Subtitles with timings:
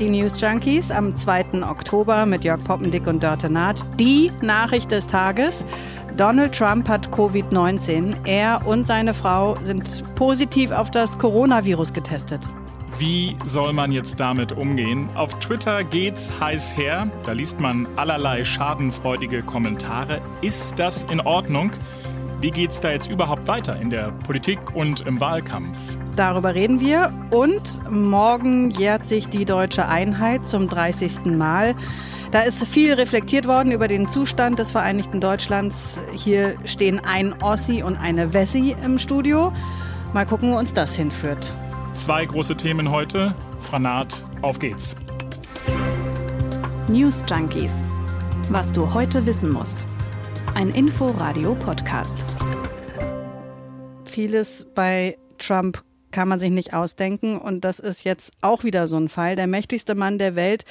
[0.00, 1.62] die News Junkies am 2.
[1.62, 3.84] Oktober mit Jörg Poppendick und Dörte Naht.
[3.98, 5.66] Die Nachricht des Tages.
[6.16, 8.14] Donald Trump hat Covid-19.
[8.26, 12.40] Er und seine Frau sind positiv auf das Coronavirus getestet.
[12.98, 15.06] Wie soll man jetzt damit umgehen?
[15.16, 17.10] Auf Twitter geht's heiß her.
[17.26, 20.22] Da liest man allerlei schadenfreudige Kommentare.
[20.40, 21.72] Ist das in Ordnung?
[22.40, 25.78] Wie geht's da jetzt überhaupt weiter in der Politik und im Wahlkampf?
[26.16, 27.12] Darüber reden wir.
[27.30, 31.26] Und morgen jährt sich die deutsche Einheit zum 30.
[31.26, 31.74] Mal.
[32.30, 36.00] Da ist viel reflektiert worden über den Zustand des Vereinigten Deutschlands.
[36.12, 39.52] Hier stehen ein Ossi und eine Wessi im Studio.
[40.12, 41.52] Mal gucken, wo uns das hinführt.
[41.94, 43.34] Zwei große Themen heute.
[43.58, 44.94] Franat, auf geht's.
[46.88, 47.72] News Junkies.
[48.48, 49.84] Was du heute wissen musst.
[50.54, 52.24] Ein Info-Radio-Podcast.
[54.04, 57.38] Vieles bei Trump kann man sich nicht ausdenken.
[57.38, 59.36] Und das ist jetzt auch wieder so ein Fall.
[59.36, 60.64] Der mächtigste Mann der Welt,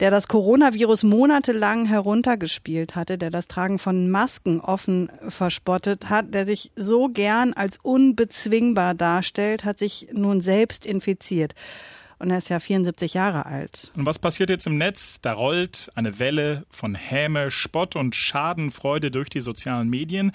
[0.00, 6.46] der das Coronavirus monatelang heruntergespielt hatte, der das Tragen von Masken offen verspottet hat, der
[6.46, 11.54] sich so gern als unbezwingbar darstellt, hat sich nun selbst infiziert.
[12.20, 13.92] Und er ist ja 74 Jahre alt.
[13.94, 15.20] Und was passiert jetzt im Netz?
[15.20, 20.32] Da rollt eine Welle von Häme, Spott und Schadenfreude durch die sozialen Medien.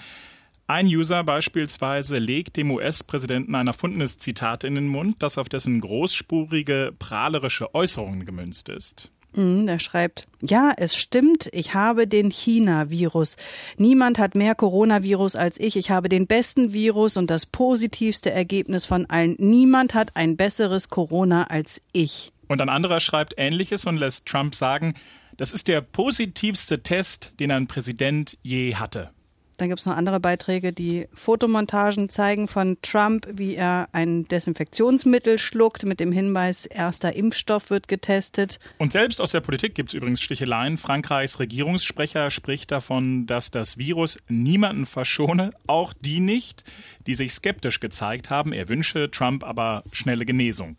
[0.66, 5.78] Ein User beispielsweise legt dem US-Präsidenten ein erfundenes Zitat in den Mund, das auf dessen
[5.80, 9.10] großspurige, prahlerische Äußerungen gemünzt ist.
[9.34, 13.36] Mhm, er schreibt, ja, es stimmt, ich habe den China-Virus.
[13.76, 15.76] Niemand hat mehr Coronavirus als ich.
[15.76, 19.36] Ich habe den besten Virus und das positivste Ergebnis von allen.
[19.38, 22.32] Niemand hat ein besseres Corona als ich.
[22.48, 24.94] Und ein anderer schreibt Ähnliches und lässt Trump sagen,
[25.36, 29.10] das ist der positivste Test, den ein Präsident je hatte.
[29.56, 35.38] Dann gibt es noch andere Beiträge, die Fotomontagen zeigen von Trump, wie er ein Desinfektionsmittel
[35.38, 38.58] schluckt mit dem Hinweis, erster Impfstoff wird getestet.
[38.78, 40.76] Und selbst aus der Politik gibt es übrigens Sticheleien.
[40.76, 46.64] Frankreichs Regierungssprecher spricht davon, dass das Virus niemanden verschone, auch die nicht,
[47.06, 48.52] die sich skeptisch gezeigt haben.
[48.52, 50.76] Er wünsche Trump aber schnelle Genesung.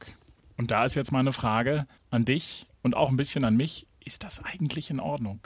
[0.57, 3.87] Und da ist jetzt meine Frage an dich und auch ein bisschen an mich.
[4.03, 5.39] Ist das eigentlich in Ordnung?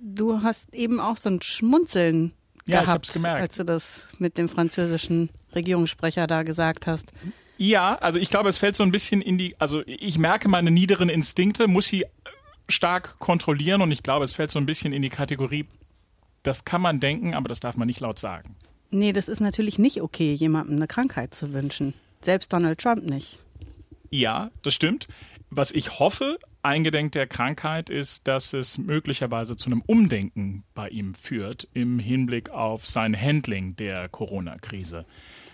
[0.00, 2.32] Du hast eben auch so ein Schmunzeln
[2.68, 7.12] ja, gehabt, als du das mit dem französischen Regierungssprecher da gesagt hast.
[7.56, 10.70] Ja, also ich glaube, es fällt so ein bisschen in die, also ich merke meine
[10.70, 12.04] niederen Instinkte, muss sie
[12.68, 15.66] stark kontrollieren und ich glaube, es fällt so ein bisschen in die Kategorie,
[16.42, 18.54] das kann man denken, aber das darf man nicht laut sagen.
[18.90, 21.94] Nee, das ist natürlich nicht okay, jemandem eine Krankheit zu wünschen.
[22.22, 23.38] Selbst Donald Trump nicht.
[24.10, 25.08] Ja, das stimmt.
[25.50, 31.14] Was ich hoffe, eingedenk der Krankheit, ist, dass es möglicherweise zu einem Umdenken bei ihm
[31.14, 35.06] führt im Hinblick auf sein Handling der Corona-Krise.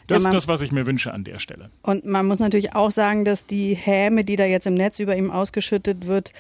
[0.07, 1.71] Das ja, ist das, was ich mir wünsche an der Stelle.
[1.83, 5.17] Und man muss natürlich auch sagen, dass die Häme, die da jetzt im Netz über
[5.17, 6.33] ihm ausgeschüttet wird,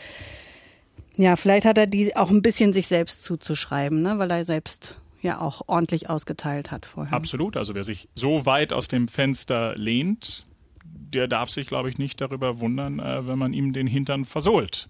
[1.16, 4.18] ja, vielleicht hat er die auch ein bisschen sich selbst zuzuschreiben, ne?
[4.18, 7.14] weil er selbst ja auch ordentlich ausgeteilt hat vorher.
[7.14, 7.56] Absolut.
[7.56, 10.44] Also wer sich so weit aus dem Fenster lehnt,
[10.84, 14.88] der darf sich, glaube ich, nicht darüber wundern, äh, wenn man ihm den Hintern versohlt.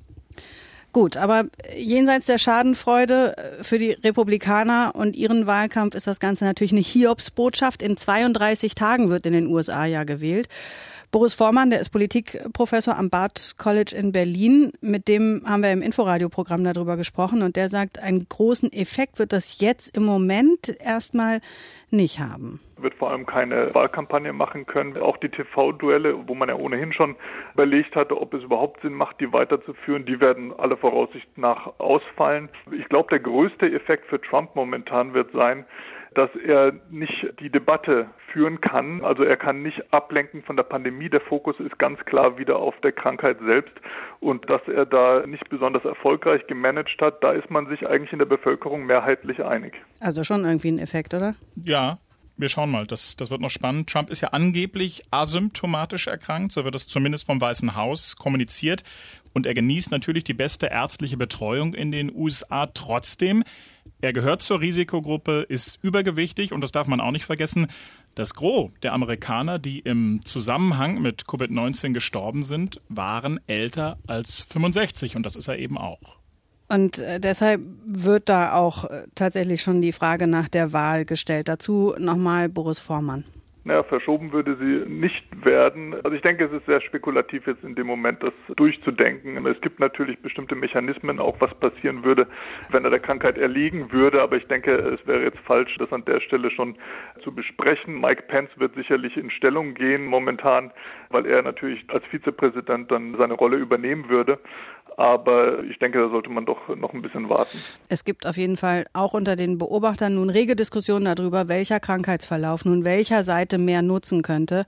[0.92, 1.46] Gut, aber
[1.76, 6.82] jenseits der Schadenfreude äh, für die Republikaner und ihren Wahlkampf ist das Ganze natürlich eine
[6.82, 7.82] Hiobsbotschaft.
[7.82, 10.48] In 32 Tagen wird in den USA ja gewählt.
[11.10, 14.72] Boris Vormann, der ist Politikprofessor am Barth College in Berlin.
[14.80, 19.32] Mit dem haben wir im Inforadio-Programm darüber gesprochen und der sagt, einen großen Effekt wird
[19.32, 21.40] das jetzt im Moment erstmal
[21.90, 24.96] nicht haben wird vor allem keine Wahlkampagne machen können.
[24.96, 27.16] Auch die TV-Duelle, wo man ja ohnehin schon
[27.54, 32.48] überlegt hatte, ob es überhaupt Sinn macht, die weiterzuführen, die werden alle Voraussicht nach ausfallen.
[32.72, 35.64] Ich glaube, der größte Effekt für Trump momentan wird sein,
[36.14, 39.04] dass er nicht die Debatte führen kann.
[39.04, 41.08] Also er kann nicht ablenken von der Pandemie.
[41.08, 43.74] Der Fokus ist ganz klar wieder auf der Krankheit selbst.
[44.20, 48.18] Und dass er da nicht besonders erfolgreich gemanagt hat, da ist man sich eigentlich in
[48.18, 49.74] der Bevölkerung mehrheitlich einig.
[50.00, 51.34] Also schon irgendwie ein Effekt, oder?
[51.56, 51.98] Ja,
[52.36, 53.88] wir schauen mal, das, das wird noch spannend.
[53.88, 58.82] Trump ist ja angeblich asymptomatisch erkrankt, so wird es zumindest vom Weißen Haus kommuniziert.
[59.32, 63.44] Und er genießt natürlich die beste ärztliche Betreuung in den USA trotzdem.
[64.00, 67.68] Er gehört zur Risikogruppe, ist übergewichtig und das darf man auch nicht vergessen.
[68.14, 75.16] Das Gros der Amerikaner, die im Zusammenhang mit Covid-19 gestorben sind, waren älter als 65
[75.16, 76.23] und das ist er eben auch.
[76.68, 81.48] Und äh, deshalb wird da auch äh, tatsächlich schon die Frage nach der Wahl gestellt.
[81.48, 83.24] Dazu nochmal Boris Vormann.
[83.64, 85.94] naja, verschoben würde sie nicht werden.
[86.04, 89.44] Also ich denke, es ist sehr spekulativ jetzt in dem Moment, das durchzudenken.
[89.46, 92.26] Es gibt natürlich bestimmte Mechanismen, auch was passieren würde,
[92.70, 94.20] wenn er der Krankheit erliegen würde.
[94.20, 96.76] Aber ich denke, es wäre jetzt falsch, das an der Stelle schon
[97.22, 98.00] zu besprechen.
[98.00, 100.70] Mike Pence wird sicherlich in Stellung gehen momentan,
[101.08, 104.38] weil er natürlich als Vizepräsident dann seine Rolle übernehmen würde.
[104.96, 107.58] Aber ich denke, da sollte man doch noch ein bisschen warten.
[107.88, 112.64] Es gibt auf jeden Fall auch unter den Beobachtern nun rege Diskussionen darüber, welcher Krankheitsverlauf
[112.64, 114.66] nun welcher Seite mehr nutzen könnte.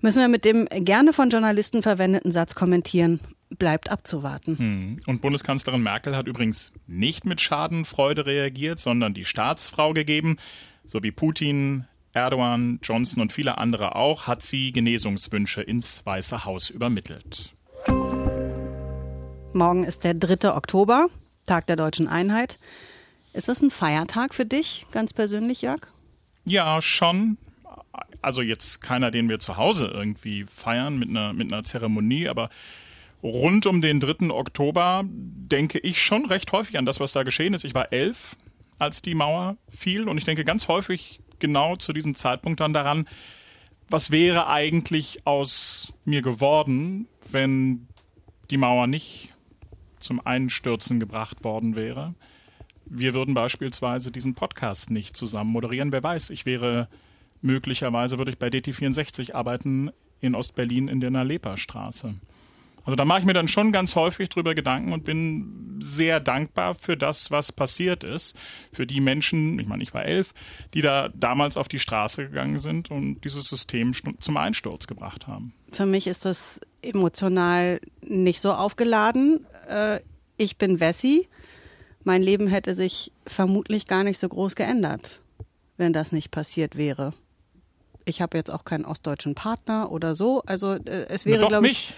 [0.00, 3.20] Müssen wir mit dem gerne von Journalisten verwendeten Satz kommentieren.
[3.50, 4.58] Bleibt abzuwarten.
[4.58, 5.00] Hm.
[5.06, 10.38] Und Bundeskanzlerin Merkel hat übrigens nicht mit Schadenfreude reagiert, sondern die Staatsfrau gegeben.
[10.84, 16.70] So wie Putin, Erdogan, Johnson und viele andere auch, hat sie Genesungswünsche ins Weiße Haus
[16.70, 17.52] übermittelt.
[19.54, 20.54] Morgen ist der 3.
[20.54, 21.08] Oktober,
[21.46, 22.58] Tag der deutschen Einheit.
[23.34, 25.80] Ist das ein Feiertag für dich, ganz persönlich, Jörg?
[26.44, 27.36] Ja, schon.
[28.22, 32.48] Also jetzt keiner, den wir zu Hause irgendwie feiern mit einer, mit einer Zeremonie, aber
[33.22, 34.30] rund um den 3.
[34.30, 37.64] Oktober denke ich schon recht häufig an das, was da geschehen ist.
[37.64, 38.36] Ich war elf,
[38.78, 43.06] als die Mauer fiel und ich denke ganz häufig genau zu diesem Zeitpunkt dann daran,
[43.88, 47.86] was wäre eigentlich aus mir geworden, wenn
[48.50, 49.28] die Mauer nicht
[50.02, 52.14] zum Einstürzen gebracht worden wäre.
[52.84, 55.92] Wir würden beispielsweise diesen Podcast nicht zusammen moderieren.
[55.92, 56.88] Wer weiß, ich wäre
[57.40, 59.90] möglicherweise würde ich bei DT64 arbeiten
[60.20, 62.14] in Ostberlin in der Nalepa-Straße.
[62.84, 66.74] Also da mache ich mir dann schon ganz häufig drüber Gedanken und bin sehr dankbar
[66.74, 68.36] für das, was passiert ist.
[68.72, 70.34] Für die Menschen, ich meine, ich war elf,
[70.74, 75.54] die da damals auf die Straße gegangen sind und dieses System zum Einsturz gebracht haben.
[75.70, 79.46] Für mich ist das emotional nicht so aufgeladen.
[79.68, 80.00] Äh,
[80.36, 81.28] ich bin Wessi.
[82.04, 85.20] Mein Leben hätte sich vermutlich gar nicht so groß geändert,
[85.76, 87.14] wenn das nicht passiert wäre.
[88.04, 90.42] Ich habe jetzt auch keinen ostdeutschen Partner oder so.
[90.46, 91.94] Also äh, es wäre, glaube ich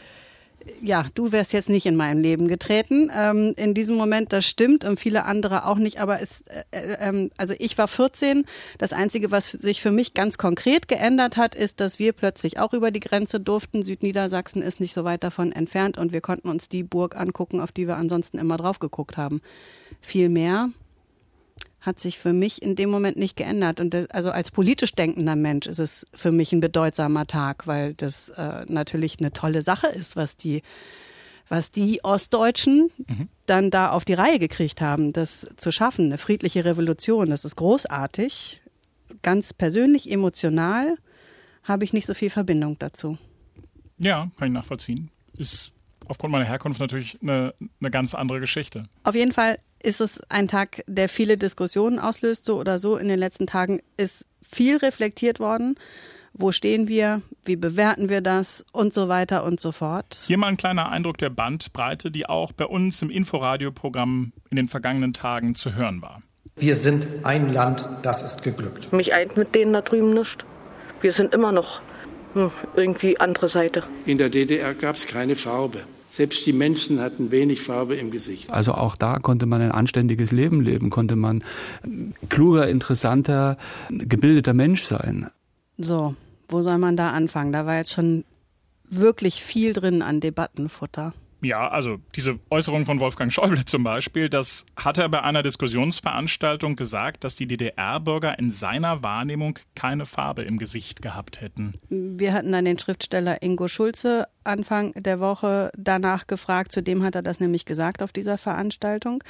[0.83, 3.11] ja, du wärst jetzt nicht in meinem Leben getreten.
[3.15, 6.01] Ähm, in diesem Moment, das stimmt und viele andere auch nicht.
[6.01, 8.45] Aber es, äh, äh, ähm, also ich war 14.
[8.79, 12.73] Das Einzige, was sich für mich ganz konkret geändert hat, ist, dass wir plötzlich auch
[12.73, 13.85] über die Grenze durften.
[13.85, 17.73] Südniedersachsen ist nicht so weit davon entfernt und wir konnten uns die Burg angucken, auf
[17.73, 19.41] die wir ansonsten immer drauf geguckt haben.
[20.01, 20.71] Viel mehr
[21.85, 23.79] hat sich für mich in dem Moment nicht geändert.
[23.79, 27.93] Und das, also als politisch denkender Mensch ist es für mich ein bedeutsamer Tag, weil
[27.95, 30.63] das äh, natürlich eine tolle Sache ist, was die
[31.51, 33.29] was die Ostdeutschen mhm.
[33.45, 37.29] dann da auf die Reihe gekriegt haben, das zu schaffen, eine friedliche Revolution.
[37.29, 38.63] Das ist großartig.
[39.21, 40.97] Ganz persönlich, emotional
[41.63, 43.19] habe ich nicht so viel Verbindung dazu.
[43.99, 45.11] Ja, kann ich nachvollziehen.
[45.37, 45.73] Ist
[46.07, 48.89] aufgrund meiner Herkunft natürlich eine, eine ganz andere Geschichte.
[49.03, 52.97] Auf jeden Fall ist es ein Tag, der viele Diskussionen auslöst, so oder so.
[52.97, 55.77] In den letzten Tagen ist viel reflektiert worden.
[56.33, 57.23] Wo stehen wir?
[57.45, 58.65] Wie bewerten wir das?
[58.73, 60.25] Und so weiter und so fort.
[60.27, 64.69] Hier mal ein kleiner Eindruck der Bandbreite, die auch bei uns im Inforadio-Programm in den
[64.69, 66.23] vergangenen Tagen zu hören war.
[66.57, 68.93] Wir sind ein Land, das ist geglückt.
[68.93, 70.45] Mich eint mit denen da drüben nicht.
[71.01, 71.83] Wir sind immer noch
[72.35, 73.85] hm, irgendwie andere Seite.
[74.07, 75.81] In der DDR gab es keine Farbe.
[76.15, 78.49] Selbst die Menschen hatten wenig Farbe im Gesicht.
[78.49, 81.43] Also auch da konnte man ein anständiges Leben leben, konnte man
[82.29, 83.59] kluger, interessanter,
[83.89, 85.29] gebildeter Mensch sein.
[85.77, 86.15] So,
[86.47, 87.51] wo soll man da anfangen?
[87.53, 88.23] Da war jetzt schon
[88.89, 91.15] wirklich viel drin an Debattenfutter.
[91.44, 96.75] Ja, also diese Äußerung von Wolfgang Schäuble zum Beispiel, das hat er bei einer Diskussionsveranstaltung
[96.75, 101.75] gesagt, dass die DDR-Bürger in seiner Wahrnehmung keine Farbe im Gesicht gehabt hätten.
[101.88, 106.72] Wir hatten dann den Schriftsteller Ingo Schulze Anfang der Woche danach gefragt.
[106.72, 109.22] Zudem hat er das nämlich gesagt auf dieser Veranstaltung.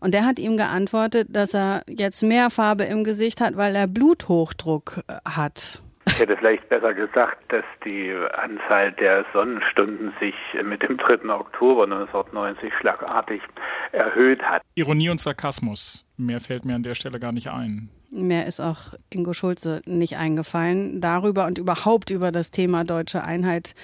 [0.00, 3.86] Und der hat ihm geantwortet, dass er jetzt mehr Farbe im Gesicht hat, weil er
[3.86, 5.82] Bluthochdruck hat.
[6.06, 11.28] Ich hätte vielleicht besser gesagt, dass die Anzahl der Sonnenstunden sich mit dem 3.
[11.30, 13.40] Oktober 1990 schlagartig
[13.92, 14.62] erhöht hat.
[14.74, 16.04] Ironie und Sarkasmus.
[16.16, 17.88] Mehr fällt mir an der Stelle gar nicht ein.
[18.14, 21.00] Mehr ist auch Ingo Schulze nicht eingefallen.
[21.00, 23.74] Darüber und überhaupt über das Thema deutsche Einheit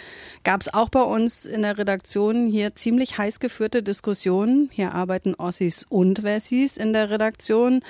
[0.44, 4.68] gab es auch bei uns in der Redaktion hier ziemlich heiß geführte Diskussionen.
[4.70, 7.80] Hier arbeiten Ossis und Wessis in der Redaktion.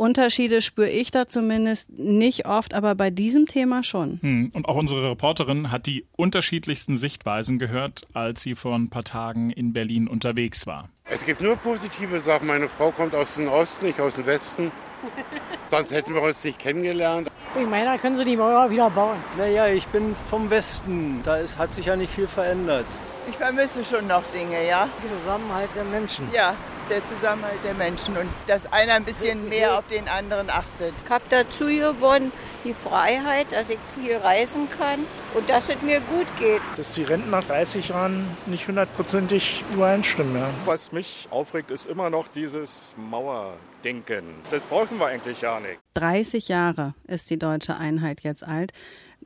[0.00, 4.18] Unterschiede spüre ich da zumindest nicht oft, aber bei diesem Thema schon.
[4.22, 4.50] Hm.
[4.54, 9.50] Und auch unsere Reporterin hat die unterschiedlichsten Sichtweisen gehört, als sie vor ein paar Tagen
[9.50, 10.88] in Berlin unterwegs war.
[11.04, 12.46] Es gibt nur positive Sachen.
[12.46, 14.72] Meine Frau kommt aus dem Osten, ich aus dem Westen.
[15.70, 17.28] Sonst hätten wir uns nicht kennengelernt.
[17.60, 19.18] Ich meine, da können sie die Mauer wieder bauen.
[19.36, 21.20] Naja, ich bin vom Westen.
[21.24, 22.86] Da ist, hat sich ja nicht viel verändert.
[23.28, 24.88] Ich vermisse schon noch Dinge, ja.
[25.06, 26.26] Zusammenhalt der Menschen.
[26.32, 26.54] Ja,
[26.90, 30.92] der Zusammenhalt der Menschen und dass einer ein bisschen mehr auf den anderen achtet.
[31.04, 32.32] Ich habe dazu gewonnen,
[32.62, 35.00] Die Freiheit, dass ich viel reisen kann
[35.32, 36.60] und dass es mir gut geht.
[36.76, 40.36] Dass die Renten nach 30 Jahren nicht hundertprozentig übereinstimmen.
[40.36, 40.50] Ja.
[40.66, 44.24] Was mich aufregt, ist immer noch dieses Mauerdenken.
[44.50, 45.78] Das brauchen wir eigentlich ja nicht.
[45.94, 48.72] 30 Jahre ist die deutsche Einheit jetzt alt.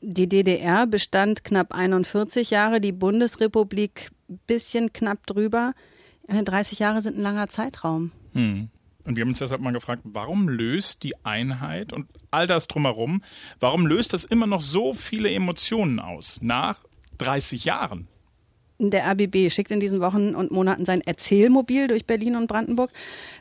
[0.01, 4.11] Die DDR bestand knapp 41 Jahre, die Bundesrepublik
[4.47, 5.73] bisschen knapp drüber.
[6.29, 8.13] 30 Jahre sind ein langer Zeitraum.
[8.33, 8.69] Hm.
[9.05, 13.23] Und wir haben uns deshalb mal gefragt, warum löst die Einheit und all das drumherum,
[13.61, 16.79] warum löst das immer noch so viele Emotionen aus nach
[17.19, 18.09] 30 Jahren?
[18.79, 22.91] Der RBB schickt in diesen Wochen und Monaten sein Erzählmobil durch Berlin und Brandenburg.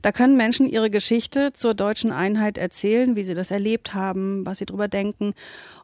[0.04, 4.60] Da können Menschen ihre Geschichte zur deutschen Einheit erzählen, wie sie das erlebt haben, was
[4.60, 5.34] sie drüber denken.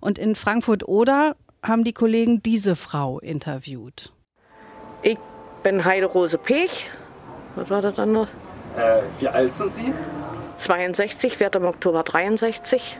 [0.02, 4.14] Und in Frankfurt-Oder haben die Kollegen diese Frau interviewt.
[5.02, 5.18] Ich
[5.64, 6.90] bin Heide-Rose Pech.
[7.56, 8.28] Was war das andere?
[8.78, 9.94] Äh, wie alt sind Sie?
[10.58, 12.98] 62, werde im Oktober 63.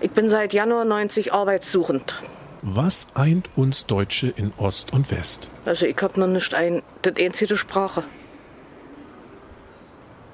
[0.00, 2.22] Ich bin seit Januar 90 arbeitssuchend.
[2.62, 5.48] Was eint uns Deutsche in Ost und West?
[5.64, 8.04] Also ich habe noch nicht ein, das einzige Sprache.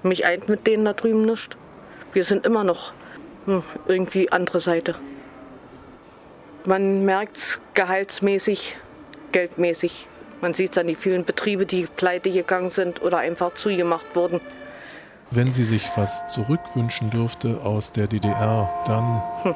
[0.02, 1.56] Mich eint mit denen da drüben nicht.
[2.12, 2.92] Wir sind immer noch
[3.46, 4.94] hm, irgendwie andere Seite.
[6.66, 8.76] Man merkt es gehaltsmäßig,
[9.32, 10.07] geldmäßig.
[10.40, 14.40] Man sieht es an die vielen Betriebe, die pleite gegangen sind oder einfach zugemacht wurden.
[15.30, 19.22] Wenn sie sich was zurückwünschen dürfte aus der DDR, dann.
[19.42, 19.54] Hm.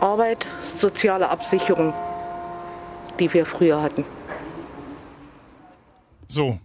[0.00, 0.46] Arbeit,
[0.78, 1.92] soziale Absicherung,
[3.20, 4.04] die wir früher hatten.
[6.26, 6.58] So,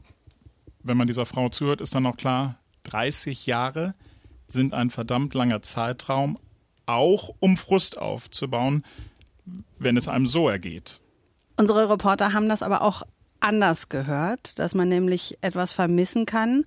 [0.82, 3.94] wenn man dieser Frau zuhört, ist dann auch klar, 30 Jahre
[4.48, 6.40] sind ein verdammt langer Zeitraum,
[6.86, 8.86] auch um Frust aufzubauen,
[9.78, 11.02] wenn es einem so ergeht.
[11.58, 13.02] Unsere Reporter haben das aber auch
[13.40, 16.66] anders gehört, dass man nämlich etwas vermissen kann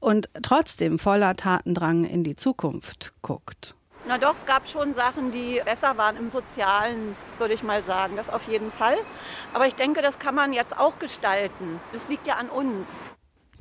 [0.00, 3.74] und trotzdem voller Tatendrang in die Zukunft guckt.
[4.06, 8.16] Na doch, es gab schon Sachen, die besser waren im Sozialen, würde ich mal sagen.
[8.16, 8.96] Das auf jeden Fall.
[9.54, 11.80] Aber ich denke, das kann man jetzt auch gestalten.
[11.92, 12.86] Das liegt ja an uns.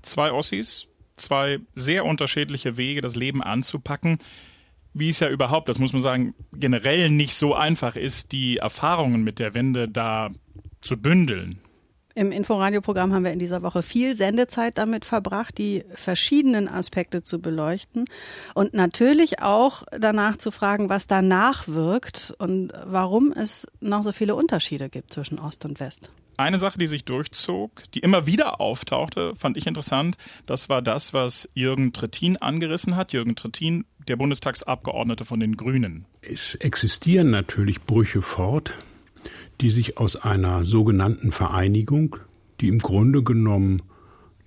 [0.02, 4.20] Zwei Ossis, zwei sehr unterschiedliche Wege, das Leben anzupacken.
[4.94, 9.24] Wie es ja überhaupt, das muss man sagen, generell nicht so einfach ist, die Erfahrungen
[9.24, 10.30] mit der Wende da
[10.84, 11.60] zu bündeln.
[12.16, 17.42] Im Inforadio-Programm haben wir in dieser Woche viel Sendezeit damit verbracht, die verschiedenen Aspekte zu
[17.42, 18.06] beleuchten
[18.54, 24.36] und natürlich auch danach zu fragen, was danach wirkt und warum es noch so viele
[24.36, 26.12] Unterschiede gibt zwischen Ost und West.
[26.38, 30.16] Eine Sache, die sich durchzog, die immer wieder auftauchte, fand ich interessant.
[30.46, 33.14] Das war das, was Jürgen Trittin angerissen hat.
[33.14, 36.06] Jürgen Trittin, der Bundestagsabgeordnete von den Grünen.
[36.22, 38.74] Es existieren natürlich Brüche fort
[39.64, 42.18] die sich aus einer sogenannten Vereinigung,
[42.60, 43.82] die im Grunde genommen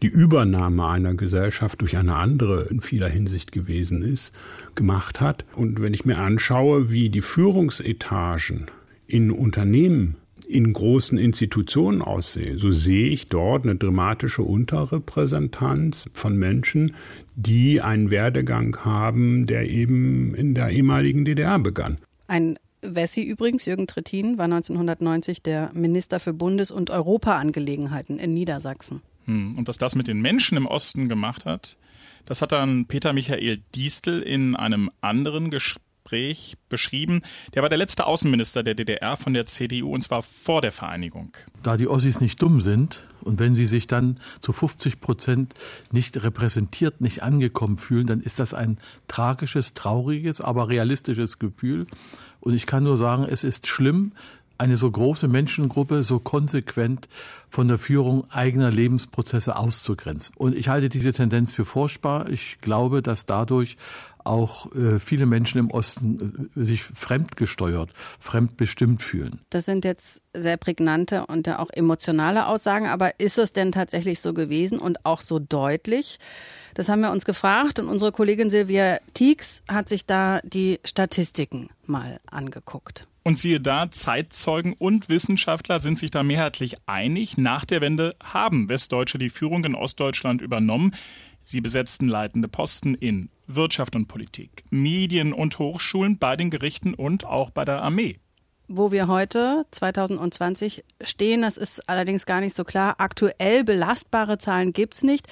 [0.03, 4.35] die Übernahme einer Gesellschaft durch eine andere in vieler Hinsicht gewesen ist,
[4.75, 5.47] gemacht hat.
[5.55, 8.67] Und wenn ich mir anschaue, wie die Führungsetagen
[9.07, 16.95] in Unternehmen, in großen Institutionen aussehen, so sehe ich dort eine dramatische Unterrepräsentanz von Menschen,
[17.35, 21.97] die einen Werdegang haben, der eben in der ehemaligen DDR begann.
[22.29, 29.03] Ein Wessi übrigens, Jürgen Trittin, war 1990 der Minister für Bundes- und Europaangelegenheiten in Niedersachsen.
[29.25, 29.59] Hm.
[29.59, 31.77] Und was das mit den Menschen im Osten gemacht hat,
[32.27, 37.23] das hat dann Peter Michael Diestel in einem anderen Gespräch beschrieben.
[37.55, 41.33] Der war der letzte Außenminister der DDR von der CDU und zwar vor der Vereinigung.
[41.63, 45.55] Da die Ossis nicht dumm sind und wenn sie sich dann zu 50 Prozent
[45.91, 48.79] nicht repräsentiert, nicht angekommen fühlen, dann ist das ein
[49.09, 51.87] tragisches, trauriges, aber realistisches Gefühl.
[52.47, 54.13] Und ich kann nur sagen, es ist schlimm,
[54.59, 57.09] eine so große Menschengruppe so konsequent
[57.49, 60.35] von der Führung eigener Lebensprozesse auszugrenzen.
[60.37, 62.29] Und ich halte diese Tendenz für furchtbar.
[62.29, 63.77] Ich glaube, dass dadurch
[64.27, 69.41] auch äh, viele Menschen im Osten äh, sich fremdgesteuert, fremdbestimmt fühlen.
[69.51, 74.35] Das sind jetzt sehr prägnante und auch emotionale Aussagen, aber ist es denn tatsächlich so
[74.35, 76.19] gewesen und auch so deutlich?
[76.75, 81.71] Das haben wir uns gefragt und unsere Kollegin Silvia Tieks hat sich da die Statistiken
[81.87, 83.07] mal angeguckt.
[83.27, 87.37] Und siehe da, Zeitzeugen und Wissenschaftler sind sich da mehrheitlich einig.
[87.37, 90.95] Nach der Wende haben Westdeutsche die Führung in Ostdeutschland übernommen.
[91.43, 97.25] Sie besetzten leitende Posten in Wirtschaft und Politik, Medien und Hochschulen, bei den Gerichten und
[97.25, 98.21] auch bei der Armee
[98.69, 101.43] wo wir heute 2020 stehen.
[101.43, 102.97] Das ist allerdings gar nicht so klar.
[102.99, 105.29] Aktuell belastbare Zahlen gibt's nicht.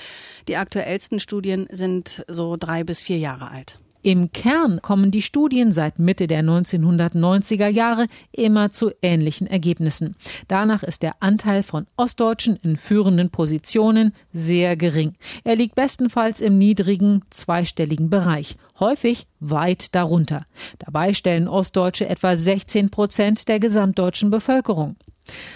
[0.47, 3.81] Die aktuellsten Studien sind so drei bis vier Jahre alt.
[4.05, 10.15] Im Kern kommen die Studien seit Mitte der 1990er Jahre immer zu ähnlichen Ergebnissen.
[10.47, 15.15] Danach ist der Anteil von Ostdeutschen in führenden Positionen sehr gering.
[15.43, 20.45] Er liegt bestenfalls im niedrigen zweistelligen Bereich, häufig weit darunter.
[20.79, 24.97] Dabei stellen Ostdeutsche etwa 16 Prozent der gesamtdeutschen Bevölkerung.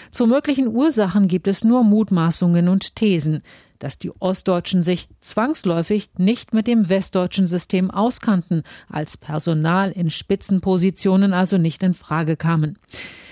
[0.09, 3.43] Zu möglichen Ursachen gibt es nur Mutmaßungen und Thesen
[3.79, 11.33] dass die Ostdeutschen sich zwangsläufig nicht mit dem westdeutschen System auskannten, als Personal in Spitzenpositionen
[11.33, 12.77] also nicht in Frage kamen.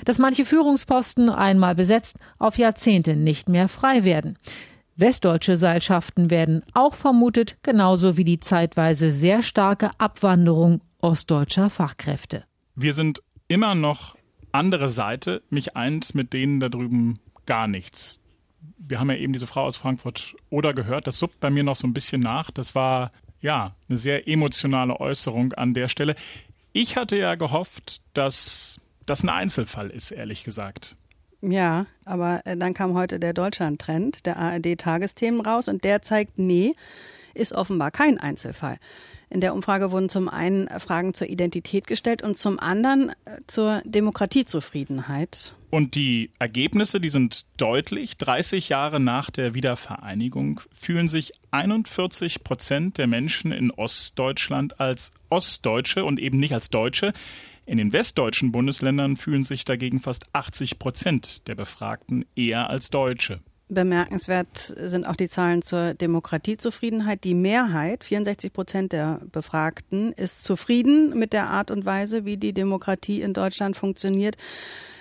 [0.06, 4.38] Dass manche Führungsposten einmal besetzt auf Jahrzehnte nicht mehr frei werden.
[4.96, 12.46] Westdeutsche Seilschaften werden auch vermutet, genauso wie die zeitweise sehr starke Abwanderung ostdeutscher Fachkräfte.
[12.74, 14.16] Wir sind immer noch
[14.52, 15.44] andere Seite.
[15.52, 18.22] Mich eint mit denen da drüben gar nichts
[18.78, 21.76] wir haben ja eben diese Frau aus Frankfurt oder gehört, das suppt bei mir noch
[21.76, 22.52] so ein bisschen nach.
[22.52, 23.12] Das war
[23.42, 26.16] ja eine sehr emotionale Äußerung an der Stelle.
[26.74, 30.96] Ich hatte ja gehofft, dass das ein Einzelfall ist, ehrlich gesagt.
[31.42, 36.74] Ja, aber äh, dann kam heute der Deutschland-Trend, der ARD-Tagesthemen raus und der zeigt, nee,
[37.34, 38.78] ist offenbar kein Einzelfall.
[39.30, 43.82] In der Umfrage wurden zum einen Fragen zur Identität gestellt und zum anderen äh, zur
[43.86, 45.54] Demokratiezufriedenheit.
[45.70, 48.16] Und die Ergebnisse, die sind deutlich.
[48.18, 56.06] 30 Jahre nach der Wiedervereinigung fühlen sich 41 Prozent der Menschen in Ostdeutschland als Ostdeutsche
[56.06, 57.12] und eben nicht als Deutsche.
[57.66, 63.42] In den westdeutschen Bundesländern fühlen sich dagegen fast 80 Prozent der Befragten eher als Deutsche.
[63.70, 67.24] Bemerkenswert sind auch die Zahlen zur Demokratiezufriedenheit.
[67.24, 72.54] Die Mehrheit, 64 Prozent der Befragten, ist zufrieden mit der Art und Weise, wie die
[72.54, 74.38] Demokratie in Deutschland funktioniert.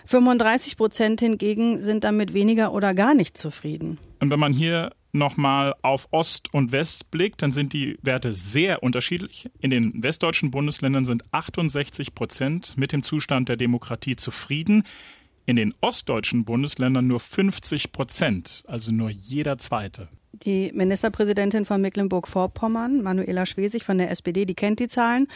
[0.06, 3.98] 35 Prozent hingegen sind damit weniger oder gar nicht zufrieden.
[4.20, 8.82] Und wenn man hier nochmal auf Ost und West blickt, dann sind die Werte sehr
[8.82, 9.48] unterschiedlich.
[9.60, 14.84] In den westdeutschen Bundesländern sind 68 Prozent mit dem Zustand der Demokratie zufrieden.
[15.46, 20.08] In den ostdeutschen Bundesländern nur 50 Prozent, also nur jeder zweite.
[20.32, 25.28] Die Ministerpräsidentin von Mecklenburg-Vorpommern, Manuela Schwesig von der SPD, die kennt die Zahlen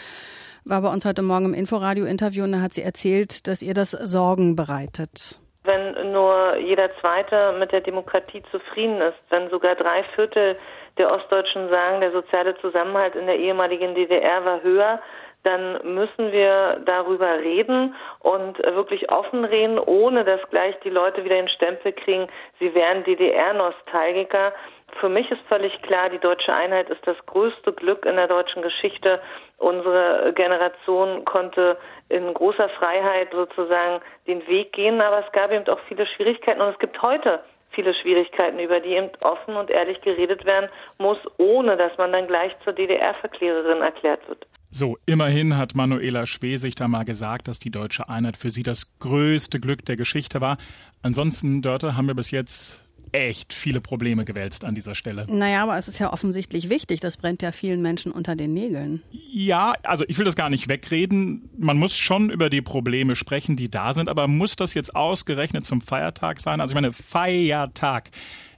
[0.64, 3.90] war bei uns heute Morgen im Inforadio-Interview und da hat sie erzählt, dass ihr das
[3.92, 5.38] Sorgen bereitet.
[5.64, 10.56] Wenn nur jeder Zweite mit der Demokratie zufrieden ist, wenn sogar drei Viertel
[10.98, 15.00] der Ostdeutschen sagen, der soziale Zusammenhalt in der ehemaligen DDR war höher,
[15.42, 21.36] dann müssen wir darüber reden und wirklich offen reden, ohne dass gleich die Leute wieder
[21.36, 22.28] den Stempel kriegen,
[22.58, 24.52] sie wären DDR-Nostalgiker.
[24.98, 28.60] Für mich ist völlig klar, die deutsche Einheit ist das größte Glück in der deutschen
[28.60, 29.20] Geschichte.
[29.56, 35.80] Unsere Generation konnte in großer Freiheit sozusagen den Weg gehen, aber es gab eben auch
[35.88, 40.44] viele Schwierigkeiten und es gibt heute viele Schwierigkeiten, über die eben offen und ehrlich geredet
[40.44, 44.44] werden muss, ohne dass man dann gleich zur DDR-Verklärerin erklärt wird.
[44.72, 48.98] So, immerhin hat Manuela Schwesig da mal gesagt, dass die deutsche Einheit für sie das
[49.00, 50.58] größte Glück der Geschichte war.
[51.02, 55.26] Ansonsten, Dörte, haben wir bis jetzt echt viele Probleme gewälzt an dieser Stelle.
[55.28, 57.00] Naja, aber es ist ja offensichtlich wichtig.
[57.00, 59.02] Das brennt ja vielen Menschen unter den Nägeln.
[59.10, 61.50] Ja, also ich will das gar nicht wegreden.
[61.58, 64.08] Man muss schon über die Probleme sprechen, die da sind.
[64.08, 66.60] Aber muss das jetzt ausgerechnet zum Feiertag sein?
[66.60, 68.10] Also ich meine, Feiertag.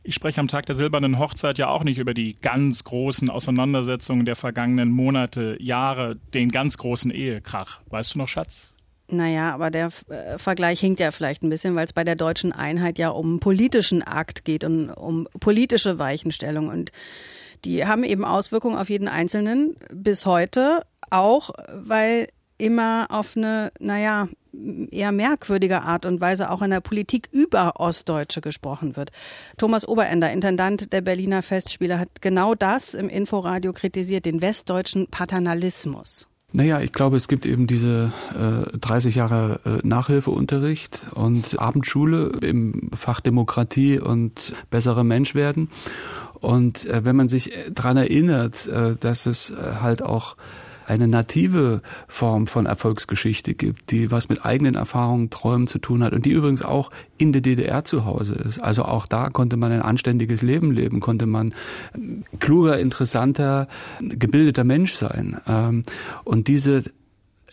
[0.04, 4.24] Ich spreche am Tag der silbernen Hochzeit ja auch nicht über die ganz großen Auseinandersetzungen
[4.24, 7.80] der vergangenen Monate, Jahre, den ganz großen Ehekrach.
[7.86, 8.74] Weißt du noch, Schatz?
[9.08, 12.52] Naja, aber der äh, Vergleich hinkt ja vielleicht ein bisschen, weil es bei der deutschen
[12.52, 16.68] Einheit ja um politischen Akt geht und um politische Weichenstellung.
[16.68, 16.90] Und
[17.64, 22.28] die haben eben Auswirkungen auf jeden Einzelnen bis heute, auch weil
[22.62, 24.29] immer auf eine, naja,
[24.90, 29.11] eher merkwürdige Art und Weise auch in der Politik über Ostdeutsche gesprochen wird.
[29.57, 36.29] Thomas Oberender, Intendant der Berliner Festspiele, hat genau das im Inforadio kritisiert, den westdeutschen Paternalismus.
[36.53, 42.90] Naja, ich glaube, es gibt eben diese äh, 30 Jahre äh, Nachhilfeunterricht und Abendschule im
[42.94, 45.70] Fach Demokratie und bessere Mensch werden.
[46.40, 50.37] Und äh, wenn man sich dran erinnert, äh, dass es äh, halt auch
[50.86, 56.12] eine native Form von Erfolgsgeschichte gibt, die was mit eigenen Erfahrungen, Träumen zu tun hat
[56.12, 58.58] und die übrigens auch in der DDR zu Hause ist.
[58.58, 61.54] Also auch da konnte man ein anständiges Leben leben, konnte man
[62.40, 63.68] kluger, interessanter,
[64.00, 65.40] gebildeter Mensch sein.
[65.46, 65.82] Ähm,
[66.24, 66.84] und diese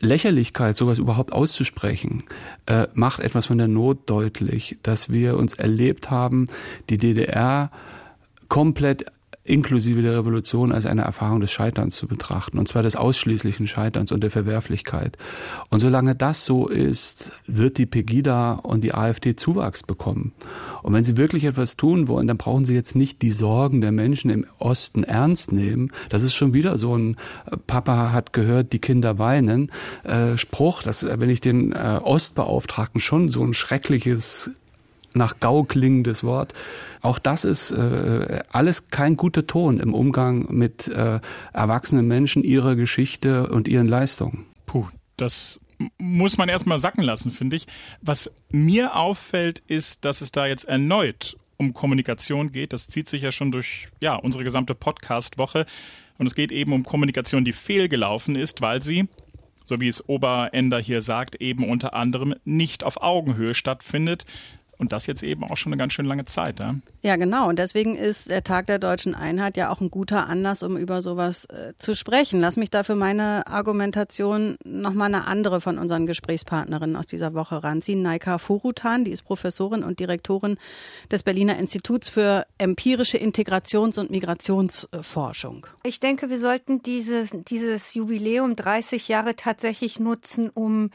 [0.01, 2.23] Lächerlichkeit, sowas überhaupt auszusprechen,
[2.65, 6.47] äh, macht etwas von der Not deutlich, dass wir uns erlebt haben,
[6.89, 7.69] die DDR
[8.47, 9.05] komplett
[9.49, 14.12] inklusive der Revolution als eine Erfahrung des Scheiterns zu betrachten, und zwar des ausschließlichen Scheiterns
[14.12, 15.17] und der Verwerflichkeit.
[15.69, 20.33] Und solange das so ist, wird die Pegida und die AfD Zuwachs bekommen.
[20.83, 23.91] Und wenn sie wirklich etwas tun wollen, dann brauchen sie jetzt nicht die Sorgen der
[23.91, 25.91] Menschen im Osten ernst nehmen.
[26.09, 29.71] Das ist schon wieder so ein äh, Papa hat gehört, die Kinder weinen
[30.03, 34.51] äh, Spruch, dass äh, wenn ich den äh, Ostbeauftragten schon so ein schreckliches
[35.13, 36.54] nach Gau klingendes Wort.
[37.02, 41.19] Auch das ist äh, alles kein guter Ton im Umgang mit äh,
[41.54, 44.45] erwachsenen Menschen, ihrer Geschichte und ihren Leistungen.
[44.65, 45.60] Puh, das
[45.98, 47.67] muss man erstmal sacken lassen, finde ich.
[48.02, 52.74] Was mir auffällt, ist, dass es da jetzt erneut um Kommunikation geht.
[52.74, 55.65] Das zieht sich ja schon durch ja, unsere gesamte Podcast-Woche.
[56.17, 59.08] Und es geht eben um Kommunikation, die fehlgelaufen ist, weil sie,
[59.63, 64.26] so wie es Oberender hier sagt, eben unter anderem nicht auf Augenhöhe stattfindet,
[64.79, 66.59] und das jetzt eben auch schon eine ganz schön lange Zeit.
[66.59, 67.49] Ja, ja genau.
[67.49, 71.01] Und deswegen ist der Tag der deutschen Einheit ja auch ein guter Anlass, um über
[71.01, 72.39] sowas äh, zu sprechen.
[72.39, 78.01] Lass mich dafür meine Argumentation nochmal eine andere von unseren Gesprächspartnerinnen aus dieser Woche ranziehen.
[78.01, 80.57] Naika Furutan, die ist Professorin und Direktorin
[81.11, 85.67] des Berliner Instituts für empirische Integrations- und Migrationsforschung.
[85.83, 90.91] Ich denke, wir sollten dieses, dieses Jubiläum 30 Jahre tatsächlich nutzen, um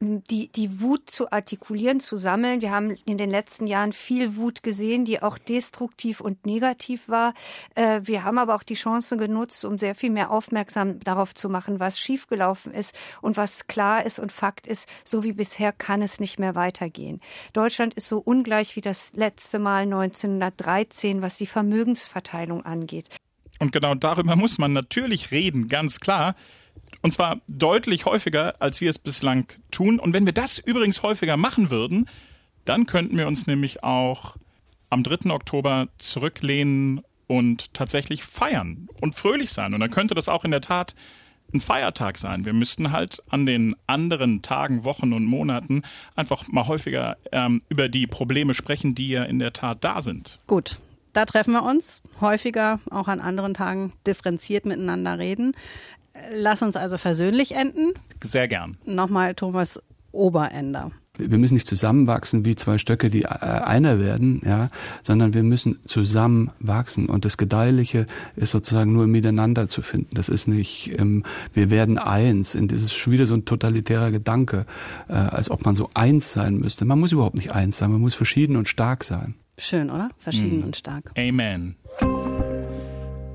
[0.00, 2.60] die, die Wut zu artikulieren, zu sammeln.
[2.60, 7.32] Wir haben in den letzten Jahren viel Wut gesehen, die auch destruktiv und negativ war.
[7.74, 11.48] Äh, wir haben aber auch die Chance genutzt, um sehr viel mehr aufmerksam darauf zu
[11.48, 14.86] machen, was schiefgelaufen ist und was klar ist und Fakt ist.
[15.04, 17.20] So wie bisher kann es nicht mehr weitergehen.
[17.54, 23.08] Deutschland ist so ungleich wie das letzte Mal 1913, was die Vermögensverteilung angeht.
[23.58, 26.34] Und genau darüber muss man natürlich reden, ganz klar.
[27.06, 30.00] Und zwar deutlich häufiger, als wir es bislang tun.
[30.00, 32.08] Und wenn wir das übrigens häufiger machen würden,
[32.64, 34.34] dann könnten wir uns nämlich auch
[34.90, 35.30] am 3.
[35.30, 39.72] Oktober zurücklehnen und tatsächlich feiern und fröhlich sein.
[39.72, 40.96] Und dann könnte das auch in der Tat
[41.54, 42.44] ein Feiertag sein.
[42.44, 45.82] Wir müssten halt an den anderen Tagen, Wochen und Monaten
[46.16, 50.40] einfach mal häufiger ähm, über die Probleme sprechen, die ja in der Tat da sind.
[50.48, 50.80] Gut,
[51.12, 55.54] da treffen wir uns häufiger, auch an anderen Tagen differenziert miteinander reden.
[56.36, 57.92] Lass uns also versöhnlich enden.
[58.22, 58.76] Sehr gern.
[58.84, 59.80] Nochmal Thomas
[60.12, 60.90] Oberender.
[61.18, 64.68] Wir müssen nicht zusammenwachsen wie zwei Stöcke, die äh, einer werden, ja,
[65.02, 67.08] sondern wir müssen zusammenwachsen.
[67.08, 70.14] Und das Gedeihliche ist sozusagen nur im Miteinander zu finden.
[70.14, 71.24] Das ist nicht, ähm,
[71.54, 72.54] wir werden eins.
[72.54, 74.66] Und das ist schon wieder so ein totalitärer Gedanke,
[75.08, 76.84] äh, als ob man so eins sein müsste.
[76.84, 79.34] Man muss überhaupt nicht eins sein, man muss verschieden und stark sein.
[79.58, 80.10] Schön, oder?
[80.18, 80.64] Verschieden hm.
[80.64, 81.12] und stark.
[81.16, 81.76] Amen.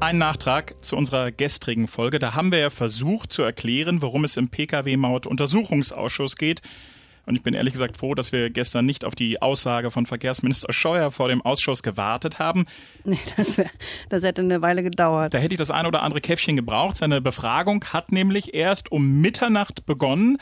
[0.01, 2.17] Ein Nachtrag zu unserer gestrigen Folge.
[2.17, 6.63] Da haben wir ja versucht zu erklären, worum es im Pkw-Maut-Untersuchungsausschuss geht.
[7.27, 10.73] Und ich bin ehrlich gesagt froh, dass wir gestern nicht auf die Aussage von Verkehrsminister
[10.73, 12.65] Scheuer vor dem Ausschuss gewartet haben.
[13.03, 13.69] Nee, das, wär,
[14.09, 15.35] das hätte eine Weile gedauert.
[15.35, 16.97] Da hätte ich das ein oder andere Käffchen gebraucht.
[16.97, 20.39] Seine Befragung hat nämlich erst um Mitternacht begonnen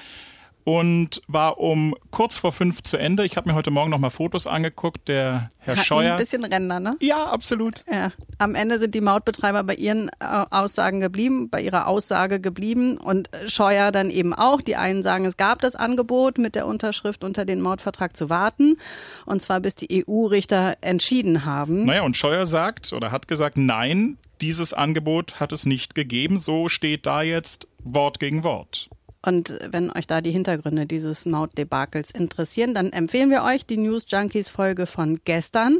[0.64, 3.26] und war um kurz vor fünf zu Ende.
[3.26, 5.08] Ich habe mir heute Morgen noch mal Fotos angeguckt.
[5.08, 6.12] Der Herr Hat Scheuer.
[6.14, 6.96] Ein bisschen Ränder, ne?
[7.00, 7.84] Ja, absolut.
[7.92, 8.12] Ja.
[8.38, 13.30] Am Ende sind die Mautbetreiber bei ihren äh, Aussagen geblieben, bei ihrer Aussage geblieben und
[13.48, 14.62] Scheuer dann eben auch.
[14.62, 18.78] Die einen sagen, es gab das Angebot, mit der Unterschrift unter den Mautvertrag zu warten.
[19.26, 21.86] Und zwar bis die EU-Richter entschieden haben.
[21.86, 26.38] Naja, und Scheuer sagt oder hat gesagt, nein, dieses Angebot hat es nicht gegeben.
[26.38, 28.90] So steht da jetzt Wort gegen Wort.
[29.22, 34.06] Und wenn euch da die Hintergründe dieses Mautdebakels interessieren, dann empfehlen wir euch die News
[34.08, 35.80] Junkies Folge von gestern.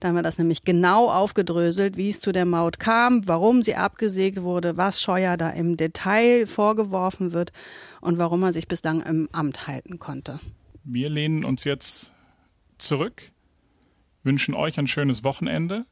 [0.00, 3.74] Da haben wir das nämlich genau aufgedröselt, wie es zu der Maut kam, warum sie
[3.74, 7.52] abgesägt wurde, was Scheuer da im Detail vorgeworfen wird
[8.00, 10.40] und warum er sich bislang im Amt halten konnte.
[10.82, 12.14] Wir lehnen uns jetzt
[12.78, 13.32] zurück,
[14.22, 15.84] wünschen euch ein schönes Wochenende.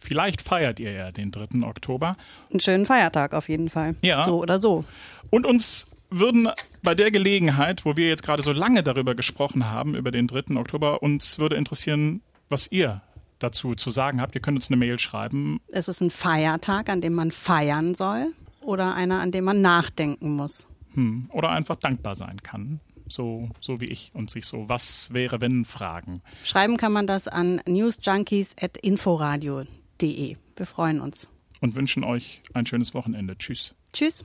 [0.00, 1.66] Vielleicht feiert ihr ja den 3.
[1.66, 2.16] Oktober.
[2.50, 3.96] Einen schönen Feiertag auf jeden Fall.
[4.00, 4.24] Ja.
[4.24, 4.84] So oder so.
[5.28, 6.48] Und uns würden
[6.82, 10.56] bei der Gelegenheit, wo wir jetzt gerade so lange darüber gesprochen haben, über den 3.
[10.56, 13.02] Oktober, uns würde interessieren, was ihr
[13.38, 14.34] dazu zu sagen habt.
[14.34, 15.60] Ihr könnt uns eine Mail schreiben.
[15.68, 20.32] Es ist ein Feiertag, an dem man feiern soll oder einer, an dem man nachdenken
[20.32, 20.66] muss.
[20.94, 21.28] Hm.
[21.32, 22.80] Oder einfach dankbar sein kann.
[23.08, 26.20] So, so wie ich und sich so, was wäre, wenn fragen.
[26.44, 30.36] Schreiben kann man das an newsjunkies.inforadio.de.
[30.56, 31.30] Wir freuen uns.
[31.60, 33.36] Und wünschen euch ein schönes Wochenende.
[33.38, 33.74] Tschüss.
[33.92, 34.24] Tschüss.